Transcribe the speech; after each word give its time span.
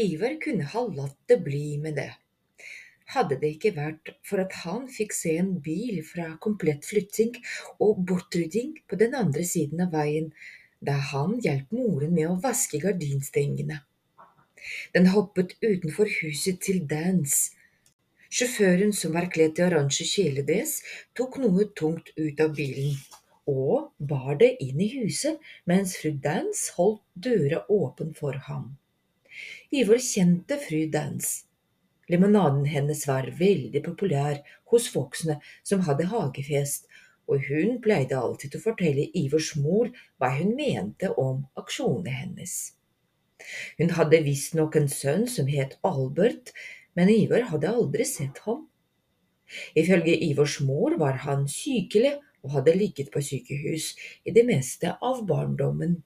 Ivar 0.00 0.36
kunne 0.42 0.66
ha 0.72 0.82
latt 0.96 1.18
det 1.30 1.40
bli 1.44 1.76
med 1.82 1.98
det. 2.00 2.10
Hadde 3.10 3.40
det 3.42 3.50
ikke 3.56 3.74
vært 3.74 4.12
for 4.26 4.42
at 4.42 4.54
han 4.62 4.86
fikk 4.94 5.14
se 5.16 5.34
en 5.40 5.52
bil 5.64 5.98
fra 6.06 6.28
komplett 6.44 6.86
flytting 6.86 7.34
og 7.82 8.04
bortrydding 8.06 8.76
på 8.86 8.98
den 9.00 9.16
andre 9.18 9.46
siden 9.52 9.82
av 9.86 9.94
veien 9.96 10.30
da 10.80 10.94
han 11.12 11.38
hjalp 11.44 11.74
moren 11.74 12.14
med 12.14 12.28
å 12.30 12.38
vaske 12.44 12.80
gardinstengene. 12.82 13.80
Den 14.94 15.10
hoppet 15.14 15.56
utenfor 15.60 16.08
huset 16.20 16.60
til 16.64 16.84
Dance. 16.86 17.56
Sjåføren, 18.30 18.92
som 18.94 19.16
var 19.16 19.26
kledd 19.34 19.58
i 19.58 19.64
oransje 19.66 20.06
kjeledress, 20.06 20.76
tok 21.18 21.40
noe 21.42 21.66
tungt 21.80 22.12
ut 22.16 22.44
av 22.44 22.54
bilen 22.54 22.94
og 23.50 23.90
bar 23.98 24.36
det 24.38 24.52
inn 24.62 24.80
i 24.84 24.90
huset 24.92 25.40
mens 25.66 25.96
fru 25.98 26.12
Dance 26.26 26.76
holdt 26.76 27.02
døra 27.26 27.64
åpen 27.68 28.14
for 28.14 28.38
ham. 28.46 28.76
Ivor 29.70 30.00
kjente 30.02 30.58
fru 30.60 30.86
Dance. 30.92 31.46
Limonaden 32.10 32.64
hennes 32.66 33.04
var 33.06 33.28
veldig 33.38 33.84
populær 33.86 34.40
hos 34.72 34.88
voksne 34.94 35.36
som 35.62 35.84
hadde 35.86 36.08
hagefest, 36.10 36.88
og 37.30 37.46
hun 37.46 37.78
pleide 37.84 38.18
alltid 38.18 38.56
å 38.58 38.62
fortelle 38.64 39.06
Ivors 39.20 39.52
mor 39.62 39.92
hva 40.18 40.32
hun 40.34 40.56
mente 40.58 41.12
om 41.14 41.44
aksjonene 41.60 42.16
hennes. 42.16 42.56
Hun 43.78 43.94
hadde 43.96 44.24
visstnok 44.26 44.76
en 44.80 44.90
sønn 44.90 45.28
som 45.30 45.46
het 45.50 45.78
Albert, 45.86 46.50
men 46.98 47.12
Ivor 47.12 47.46
hadde 47.52 47.70
aldri 47.70 48.06
sett 48.08 48.42
ham. 48.48 48.66
Ifølge 49.78 50.16
Ivors 50.26 50.58
mor 50.66 50.98
var 50.98 51.22
han 51.24 51.46
sykelig 51.50 52.16
og 52.42 52.56
hadde 52.56 52.76
ligget 52.76 53.10
på 53.14 53.22
sykehus 53.22 53.92
i 54.26 54.34
det 54.34 54.44
meste 54.48 54.96
av 54.98 55.22
barndommen. 55.28 56.00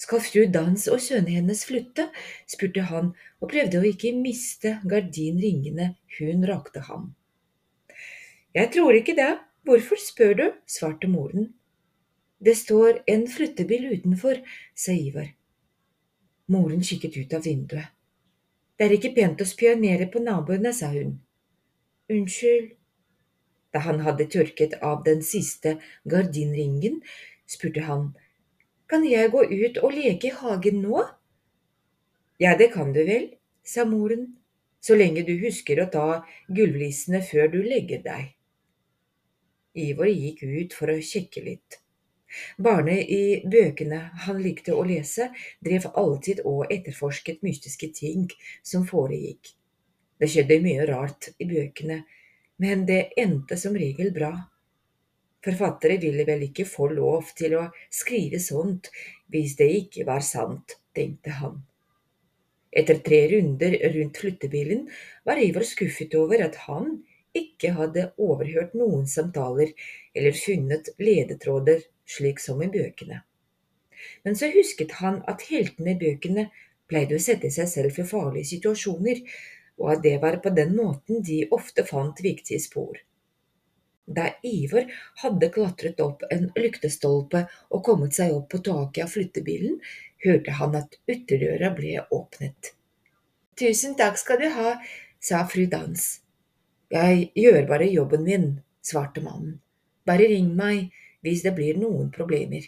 Skal 0.00 0.22
fru 0.24 0.46
Dans 0.48 0.86
og 0.88 1.00
sønnen 1.04 1.34
hennes 1.34 1.62
flytte? 1.68 2.06
spurte 2.48 2.86
han 2.88 3.12
og 3.40 3.50
prøvde 3.52 3.80
å 3.80 3.88
ikke 3.88 4.14
miste 4.16 4.78
gardinringene 4.88 5.92
hun 6.16 6.46
rakte 6.48 6.86
ham. 6.86 7.10
Jeg 8.56 8.72
tror 8.74 8.96
ikke 8.96 9.14
det, 9.18 9.34
hvorfor 9.68 10.00
spør 10.00 10.32
du? 10.38 10.46
svarte 10.66 11.10
moren. 11.10 11.50
Det 12.40 12.56
står 12.56 13.02
en 13.12 13.26
flyttebil 13.28 13.90
utenfor, 13.92 14.40
sa 14.74 14.96
Ivar. 14.96 15.34
Moren 16.50 16.80
kikket 16.80 17.18
ut 17.20 17.34
av 17.36 17.44
vinduet. 17.44 17.92
Det 18.80 18.86
er 18.86 18.96
ikke 18.96 19.12
pent 19.12 19.42
å 19.44 19.46
spionere 19.46 20.06
på 20.08 20.22
naboene, 20.24 20.72
sa 20.72 20.88
hun. 20.94 21.18
Unnskyld, 22.10 22.72
da 23.76 23.84
han 23.84 24.00
hadde 24.02 24.30
tørket 24.32 24.78
av 24.80 25.04
den 25.04 25.20
siste 25.22 25.76
gardinringen, 26.08 27.02
spurte 27.44 27.84
han, 27.84 28.14
Kan 28.90 29.04
jeg 29.06 29.30
gå 29.30 29.44
ut 29.46 29.76
og 29.84 29.92
leke 29.94 30.32
i 30.32 30.34
hagen 30.34 30.80
nå? 30.82 31.04
Ja, 32.42 32.56
det 32.58 32.72
kan 32.72 32.90
du 32.90 33.04
vel, 33.06 33.28
sa 33.62 33.84
moren, 33.86 34.24
så 34.82 34.96
lenge 34.96 35.22
du 35.28 35.36
husker 35.38 35.78
å 35.78 35.90
ta 35.92 36.06
gulvlissene 36.48 37.20
før 37.22 37.52
du 37.52 37.60
legger 37.62 38.02
deg. 38.02 38.32
Ivor 39.78 40.10
gikk 40.10 40.42
ut 40.42 40.74
for 40.74 40.90
å 40.90 40.98
sjekke 40.98 41.44
litt. 41.46 41.78
Barnet 42.58 43.06
i 43.14 43.22
bøkene 43.46 44.00
han 44.26 44.42
likte 44.42 44.74
å 44.74 44.82
lese, 44.86 45.28
drev 45.62 45.86
alltid 45.94 46.42
og 46.46 46.66
etterforsket 46.70 47.44
mystiske 47.46 47.92
ting 47.94 48.26
som 48.66 48.86
foregikk. 48.86 49.52
Det 50.18 50.28
skjedde 50.30 50.58
mye 50.64 50.86
rart 50.90 51.30
i 51.38 51.46
bøkene, 51.46 52.02
men 52.58 52.86
det 52.90 53.12
endte 53.18 53.58
som 53.58 53.78
regel 53.78 54.10
bra. 54.14 54.34
Forfattere 55.44 55.96
ville 56.02 56.26
vel 56.28 56.44
ikke 56.50 56.66
få 56.68 56.90
lov 56.92 57.32
til 57.38 57.56
å 57.56 57.66
skrive 57.88 58.40
sånt 58.42 58.90
hvis 59.32 59.56
det 59.60 59.70
ikke 59.78 60.04
var 60.08 60.24
sant, 60.26 60.76
tenkte 60.96 61.36
han. 61.38 61.60
Etter 62.70 63.00
tre 63.06 63.22
runder 63.32 63.76
rundt 63.94 64.20
flyttebilen 64.22 64.84
var 65.26 65.40
Ivor 65.42 65.64
skuffet 65.66 66.14
over 66.18 66.44
at 66.44 66.58
han 66.66 67.00
ikke 67.36 67.72
hadde 67.78 68.10
overhørt 68.18 68.76
noen 68.78 69.06
samtaler 69.10 69.72
eller 70.14 70.36
funnet 70.36 70.92
ledetråder 70.98 71.82
slik 72.10 72.42
som 72.42 72.62
i 72.62 72.70
bøkene. 72.70 73.22
Men 74.24 74.36
så 74.38 74.50
husket 74.54 74.96
han 75.00 75.20
at 75.30 75.44
heltene 75.50 75.94
i 75.94 76.00
bøkene 76.00 76.48
pleide 76.90 77.18
å 77.18 77.22
sette 77.22 77.50
seg 77.54 77.68
selv 77.70 77.98
i 77.98 78.06
farlige 78.06 78.50
situasjoner, 78.54 79.22
og 79.80 79.92
at 79.94 80.02
det 80.04 80.16
var 80.22 80.40
på 80.44 80.52
den 80.54 80.74
måten 80.76 81.22
de 81.26 81.44
ofte 81.54 81.84
fant 81.88 82.18
viktige 82.24 82.60
spor. 82.62 82.98
Da 84.10 84.26
Ivar 84.42 84.88
hadde 85.22 85.50
klatret 85.54 86.00
opp 86.02 86.24
en 86.34 86.48
lyktestolpe 86.58 87.44
og 87.70 87.84
kommet 87.86 88.16
seg 88.16 88.34
opp 88.34 88.48
på 88.50 88.58
taket 88.66 89.04
av 89.04 89.12
flyttebilen, 89.12 89.78
hørte 90.24 90.56
han 90.58 90.74
at 90.80 90.98
ytterdøra 91.10 91.70
ble 91.76 92.00
åpnet. 92.10 92.72
Tusen 93.60 93.94
takk 93.98 94.18
skal 94.18 94.40
du 94.42 94.48
ha, 94.56 94.74
sa 95.22 95.44
fru 95.46 95.66
Dans. 95.70 96.04
Jeg 96.90 97.30
gjør 97.38 97.68
bare 97.70 97.86
jobben 97.86 98.26
min, 98.26 98.46
svarte 98.82 99.22
mannen. 99.22 99.60
Bare 100.08 100.26
ring 100.32 100.50
meg 100.58 100.90
hvis 101.22 101.44
det 101.46 101.54
blir 101.54 101.78
noen 101.78 102.10
problemer. 102.10 102.66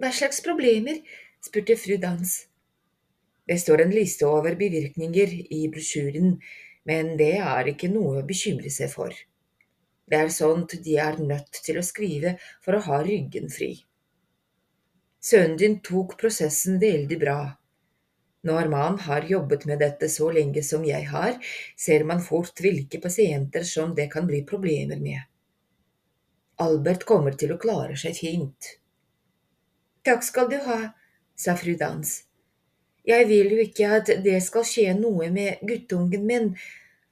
Hva 0.00 0.10
slags 0.16 0.42
problemer? 0.42 1.02
spurte 1.44 1.76
fru 1.78 2.00
Dans. 2.00 2.32
Det 3.46 3.58
står 3.60 3.84
en 3.84 3.94
liste 3.94 4.26
over 4.26 4.56
bivirkninger 4.58 5.32
i 5.52 5.64
brosjyren, 5.72 6.38
men 6.88 7.16
det 7.20 7.36
er 7.38 7.70
ikke 7.70 7.90
noe 7.92 8.20
å 8.20 8.26
bekymre 8.26 8.72
seg 8.72 8.90
for. 8.92 9.14
Det 10.10 10.18
er 10.18 10.32
sånt 10.34 10.74
de 10.84 10.96
er 10.98 11.20
nødt 11.22 11.62
til 11.64 11.78
å 11.78 11.86
skrive 11.86 12.34
for 12.64 12.76
å 12.76 12.82
ha 12.88 13.00
ryggen 13.06 13.50
fri. 13.52 13.72
Sønnen 15.22 15.58
din 15.60 15.78
tok 15.84 16.16
prosessen 16.20 16.80
veldig 16.82 17.18
bra. 17.20 17.40
Når 18.48 18.70
man 18.72 18.96
har 19.04 19.26
jobbet 19.28 19.66
med 19.68 19.82
dette 19.84 20.08
så 20.08 20.30
lenge 20.32 20.62
som 20.64 20.84
jeg 20.88 21.10
har, 21.12 21.36
ser 21.76 22.06
man 22.08 22.22
fort 22.24 22.62
hvilke 22.64 22.98
pasienter 23.02 23.66
som 23.68 23.92
det 23.94 24.08
kan 24.14 24.26
bli 24.26 24.40
problemer 24.48 25.02
med. 25.02 25.20
Albert 26.64 27.04
kommer 27.08 27.36
til 27.36 27.52
å 27.52 27.60
klare 27.60 27.98
seg 28.00 28.16
fint. 28.16 28.72
Takk 30.04 30.24
skal 30.24 30.48
du 30.48 30.56
ha, 30.64 30.80
sa 31.36 31.54
fru 31.56 31.76
Dans. 31.76 32.16
Jeg 33.04 33.28
vil 33.28 33.52
jo 33.54 33.62
ikke 33.62 33.92
at 34.00 34.10
det 34.24 34.40
skal 34.44 34.64
skje 34.68 34.92
noe 34.96 35.28
med 35.32 35.60
guttungen 35.68 36.26
min, 36.26 36.50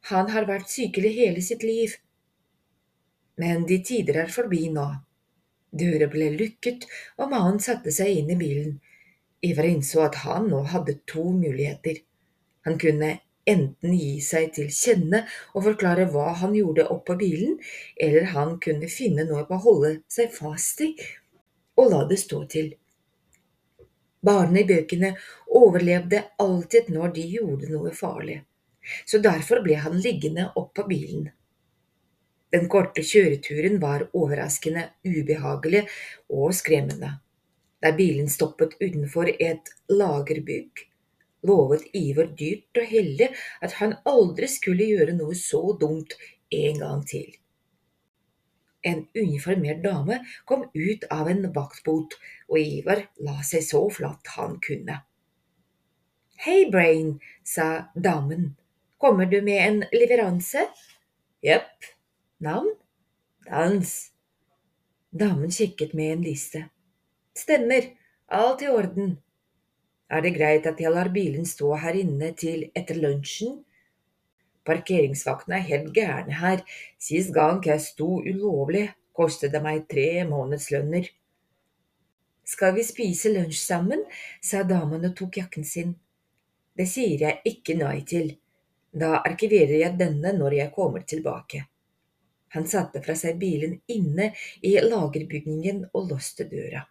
han 0.08 0.28
har 0.32 0.48
vært 0.48 0.70
sykelig 0.72 1.12
hele 1.16 1.44
sitt 1.44 1.64
liv. 1.64 1.96
Men 3.38 3.66
de 3.68 3.78
tider 3.86 4.22
er 4.24 4.32
forbi 4.34 4.66
nå. 4.74 4.88
Døra 5.78 6.08
ble 6.10 6.32
lukket, 6.34 6.88
og 7.20 7.30
mannen 7.32 7.60
satte 7.62 7.92
seg 7.94 8.20
inn 8.20 8.32
i 8.34 8.38
bilen. 8.40 8.78
Ivar 9.44 9.68
innså 9.68 10.02
at 10.06 10.18
han 10.24 10.48
nå 10.50 10.64
hadde 10.72 10.98
to 11.06 11.28
muligheter. 11.36 12.00
Han 12.66 12.78
kunne 12.82 13.12
enten 13.48 13.94
gi 13.94 14.18
seg 14.24 14.50
til 14.56 14.72
kjenne 14.74 15.22
og 15.54 15.64
forklare 15.68 16.08
hva 16.12 16.32
han 16.42 16.56
gjorde 16.56 16.88
oppå 16.92 17.16
bilen, 17.20 17.56
eller 17.96 18.32
han 18.34 18.58
kunne 18.64 18.90
finne 18.92 19.24
noe 19.28 19.46
på 19.48 19.56
å 19.56 19.64
holde 19.68 19.94
seg 20.12 20.34
fast 20.34 20.82
i 20.84 20.92
og 21.78 21.92
la 21.92 22.04
det 22.10 22.18
stå 22.18 22.42
til. 22.50 22.72
Barna 24.28 24.60
i 24.60 24.66
bøkene 24.66 25.12
overlevde 25.60 26.24
alltid 26.42 26.90
når 26.90 27.12
de 27.14 27.26
gjorde 27.36 27.70
noe 27.70 27.92
farlig, 27.94 28.40
så 29.06 29.20
derfor 29.22 29.62
ble 29.62 29.78
han 29.84 30.00
liggende 30.02 30.48
oppå 30.58 30.88
bilen. 30.90 31.28
Den 32.54 32.68
korte 32.72 33.02
kjøreturen 33.04 33.76
var 33.82 34.06
overraskende 34.16 34.86
ubehagelig 35.04 35.84
og 36.32 36.54
skremmende. 36.56 37.18
Da 37.82 37.92
bilen 37.94 38.30
stoppet 38.32 38.78
utenfor 38.80 39.28
et 39.34 39.68
lagerbygg, 39.92 40.86
lovet 41.46 41.84
Ivar 41.94 42.30
dyrt 42.38 42.80
og 42.80 42.88
hellig 42.90 43.28
at 43.62 43.76
han 43.82 43.98
aldri 44.08 44.48
skulle 44.50 44.88
gjøre 44.88 45.14
noe 45.18 45.36
så 45.38 45.60
dumt 45.80 46.16
en 46.54 46.80
gang 46.80 47.04
til. 47.06 47.28
En 48.88 49.04
uniformert 49.14 49.82
dame 49.84 50.20
kom 50.48 50.64
ut 50.72 51.04
av 51.12 51.28
en 51.28 51.44
vaktbot, 51.54 52.16
og 52.48 52.58
Ivar 52.58 53.04
la 53.26 53.36
seg 53.44 53.64
så 53.66 53.82
flatt 53.92 54.32
han 54.38 54.56
kunne. 54.64 55.02
Hei, 56.38 56.70
Brain, 56.70 57.16
sa 57.42 57.90
damen, 57.94 58.52
kommer 59.02 59.26
du 59.26 59.40
med 59.42 59.60
en 59.66 59.80
leveranse? 59.92 60.68
Jepp. 61.44 61.97
Navn? 62.38 62.70
Dans. 63.50 64.10
Damen 65.10 65.50
kikket 65.50 65.92
med 65.92 66.12
en 66.12 66.20
liste. 66.22 66.68
Stemmer, 67.34 67.88
alt 68.26 68.62
i 68.62 68.68
orden. 68.70 69.16
Er 70.06 70.22
det 70.22 70.36
greit 70.36 70.66
at 70.70 70.78
jeg 70.78 70.92
lar 70.94 71.10
bilen 71.10 71.46
stå 71.46 71.72
her 71.82 71.96
inne 71.98 72.28
til 72.38 72.68
etter 72.78 73.00
lunsjen? 73.02 73.56
Parkeringsvaktene 74.68 75.58
er 75.58 75.66
helt 75.66 75.88
gærne 75.96 76.36
her. 76.38 76.62
Sist 77.02 77.32
gang 77.34 77.58
jeg 77.66 77.82
sto 77.82 78.20
ulovlig, 78.20 78.84
kostet 79.18 79.56
det 79.56 79.62
meg 79.64 79.88
tre 79.90 80.22
månedslønner. 80.28 81.08
Skal 82.46 82.76
vi 82.76 82.84
spise 82.86 83.32
lunsj 83.34 83.58
sammen? 83.64 84.04
sa 84.40 84.62
damen 84.62 85.08
og 85.10 85.16
tok 85.18 85.40
jakken 85.40 85.66
sin. 85.66 85.96
Det 86.78 86.86
sier 86.86 87.26
jeg 87.26 87.42
ikke 87.50 87.74
nei 87.82 87.98
til. 88.06 88.30
Da 88.94 89.16
arkiverer 89.24 89.74
jeg 89.82 89.98
denne 89.98 90.36
når 90.38 90.60
jeg 90.60 90.72
kommer 90.78 91.02
tilbake. 91.02 91.64
Han 92.54 92.68
satte 92.68 93.02
fra 93.04 93.16
seg 93.18 93.38
bilen 93.40 93.78
inne 93.86 94.32
i 94.64 94.76
lagerbygningen 94.84 95.84
og 95.92 96.12
låste 96.12 96.46
døra. 96.48 96.84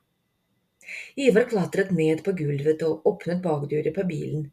Ivar 1.15 1.48
klatret 1.50 1.92
ned 1.92 2.24
på 2.24 2.33
gulvet 2.38 2.83
og 2.88 3.07
åpnet 3.09 3.42
bakdøra 3.44 3.92
på 3.95 4.06
bilen. 4.07 4.51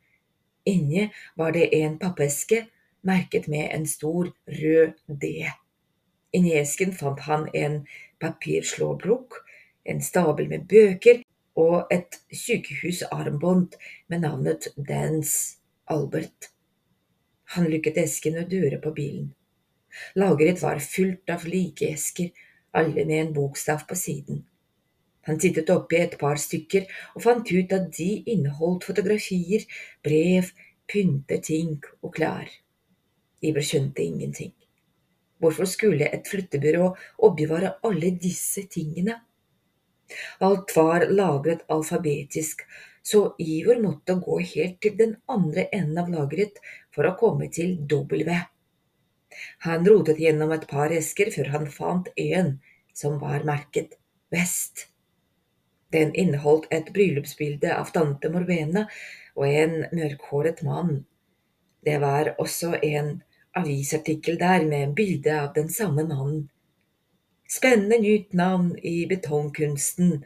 Inni 0.64 1.10
var 1.36 1.52
det 1.52 1.68
en 1.76 1.98
pappeske 2.00 2.64
merket 3.04 3.46
med 3.52 3.68
en 3.74 3.86
stor, 3.86 4.32
rød 4.46 4.94
D. 5.06 5.34
Inni 6.34 6.56
esken 6.58 6.94
fant 6.96 7.20
han 7.28 7.46
en 7.54 7.84
papirslåbrok, 8.18 9.36
en 9.84 10.00
stabel 10.02 10.48
med 10.48 10.66
bøker 10.70 11.22
og 11.60 11.92
et 11.94 12.18
sykehusarmbånd 12.32 13.76
med 14.08 14.24
navnet 14.24 14.72
Dance 14.76 15.60
Albert. 15.86 16.50
Han 17.54 17.68
lukket 17.70 18.00
esken 18.00 18.40
og 18.40 18.50
døra 18.50 18.80
på 18.82 18.94
bilen. 18.96 19.34
Lageret 20.18 20.62
var 20.62 20.82
fullt 20.82 21.30
av 21.30 21.46
likeesker, 21.48 22.32
alle 22.74 23.04
med 23.04 23.20
en 23.20 23.32
bokstav 23.36 23.86
på 23.88 23.96
siden. 23.98 24.42
Han 25.24 25.38
tittet 25.40 25.70
oppi 25.72 26.00
et 26.02 26.18
par 26.20 26.36
stykker 26.40 26.88
og 27.14 27.22
fant 27.24 27.48
ut 27.48 27.72
at 27.72 27.88
de 27.96 28.08
inneholdt 28.34 28.84
fotografier, 28.84 29.64
brev, 30.04 30.50
pynteting 30.90 31.78
og 32.02 32.12
klær. 32.18 32.50
Iver 33.44 33.64
skjønte 33.64 34.04
ingenting. 34.04 34.52
Hvorfor 35.40 35.68
skulle 35.68 36.08
et 36.08 36.28
flyttebyrå 36.28 36.90
oppbevare 37.26 37.74
alle 37.84 38.12
disse 38.20 38.66
tingene? 38.72 39.16
Alt 40.44 40.74
var 40.76 41.06
lagret 41.08 41.64
alfabetisk, 41.72 42.62
så 43.04 43.34
Ivor 43.40 43.80
måtte 43.82 44.16
gå 44.20 44.38
helt 44.54 44.80
til 44.84 44.96
den 45.00 45.16
andre 45.28 45.66
enden 45.72 46.00
av 46.00 46.10
lageret 46.12 46.60
for 46.94 47.08
å 47.08 47.16
komme 47.20 47.50
til 47.52 47.76
W. 47.90 48.36
Han 49.66 49.86
rotet 49.88 50.20
gjennom 50.20 50.52
et 50.54 50.66
par 50.70 50.94
esker 50.94 51.30
før 51.34 51.52
han 51.56 51.68
fant 51.70 52.10
en 52.16 52.56
som 52.94 53.18
var 53.22 53.46
merket 53.48 53.98
Vest. 54.34 54.88
Den 55.94 56.14
inneholdt 56.18 56.66
et 56.74 56.88
bryllupsbilde 56.94 57.70
av 57.74 57.92
tante 57.94 58.30
Morvena 58.32 58.86
og 59.36 59.46
en 59.46 59.76
mørkhåret 59.94 60.62
mann. 60.66 61.04
Det 61.84 62.00
var 62.02 62.34
også 62.38 62.74
en 62.82 63.20
avisartikkel 63.54 64.38
der 64.40 64.64
med 64.66 64.94
bilde 64.98 65.36
av 65.40 65.52
den 65.54 65.68
samme 65.70 66.06
mannen. 66.08 66.48
Spennende 67.50 68.00
nytt 68.02 68.32
navn 68.32 68.72
i 68.82 69.04
betongkunsten, 69.06 70.24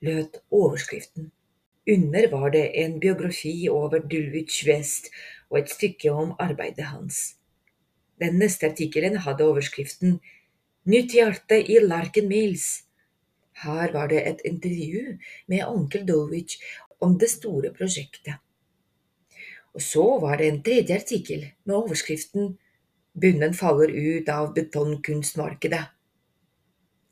lød 0.00 0.40
overskriften. 0.50 1.32
Under 1.90 2.30
var 2.30 2.50
det 2.50 2.70
en 2.84 3.00
biografi 3.00 3.68
over 3.68 3.98
Dulwich 3.98 4.62
West 4.68 5.10
og 5.50 5.58
et 5.58 5.70
stykke 5.70 6.12
om 6.12 6.32
arbeidet 6.38 6.84
hans. 6.92 7.39
Den 8.20 8.38
neste 8.38 8.68
artikkelen 8.68 9.22
hadde 9.24 9.46
overskriften 9.48 10.20
Nytt 10.90 11.12
hjerte 11.12 11.58
i 11.60 11.76
Larken 11.84 12.28
Mills. 12.28 12.84
Her 13.64 13.92
var 13.92 14.08
det 14.08 14.22
et 14.24 14.40
intervju 14.48 15.18
med 15.52 15.66
onkel 15.66 16.06
Dulwich 16.08 16.56
om 17.04 17.18
det 17.20 17.28
store 17.32 17.72
prosjektet. 17.76 18.40
Og 19.76 19.84
så 19.84 20.04
var 20.22 20.40
det 20.40 20.48
en 20.48 20.62
tredje 20.64 20.96
artikkel 20.96 21.44
med 21.64 21.76
overskriften 21.76 22.56
Bunnen 23.12 23.54
faller 23.54 23.90
ut 23.90 24.28
av 24.28 24.52
betongkunstmarkedet. 24.54 25.82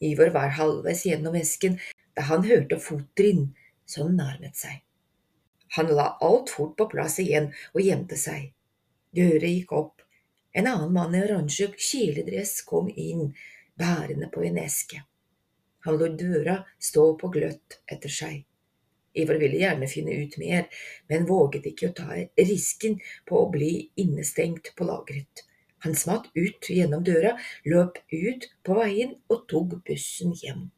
Ivor 0.01 0.31
var 0.31 0.55
halvveis 0.55 1.03
gjennom 1.07 1.35
esken 1.35 1.81
da 2.17 2.29
han 2.31 2.47
hørte 2.47 2.79
fottrinn 2.81 3.49
som 3.87 4.15
nærmet 4.15 4.57
seg. 4.57 4.79
Han 5.77 5.91
la 5.93 6.13
alt 6.25 6.53
fort 6.55 6.77
på 6.79 6.87
plass 6.95 7.19
igjen 7.23 7.51
og 7.75 7.83
gjemte 7.83 8.17
seg. 8.17 8.53
Døra 9.15 9.51
gikk 9.51 9.75
opp. 9.75 9.98
En 10.59 10.67
annen 10.67 10.93
mann 10.93 11.15
i 11.15 11.21
oransje 11.23 11.69
kjeledress 11.79 12.63
kom 12.67 12.89
inn, 12.91 13.29
bærende 13.79 14.27
på 14.35 14.43
en 14.43 14.57
eske. 14.59 15.05
Han 15.87 15.99
lot 16.01 16.17
døra 16.19 16.57
stå 16.83 17.05
på 17.21 17.29
gløtt 17.37 17.77
etter 17.87 18.11
seg. 18.11 18.41
Ivar 19.23 19.39
ville 19.39 19.61
gjerne 19.61 19.87
finne 19.93 20.17
ut 20.19 20.35
mer, 20.43 20.67
men 21.07 21.29
våget 21.31 21.69
ikke 21.71 21.93
å 21.93 21.95
ta 22.01 22.17
risken 22.43 22.99
på 23.31 23.39
å 23.39 23.53
bli 23.55 23.71
innestengt 24.03 24.73
på 24.75 24.89
lageret. 24.89 25.45
Han 25.87 25.95
smatt 25.95 26.27
ut 26.35 26.73
gjennom 26.75 27.07
døra, 27.07 27.37
løp 27.63 28.03
ut 28.11 28.51
på 28.67 28.81
veien 28.81 29.15
og 29.31 29.47
tok 29.55 29.79
bussen 29.87 30.35
hjem. 30.43 30.73